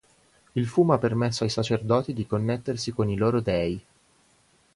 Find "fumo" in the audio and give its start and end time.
0.65-0.93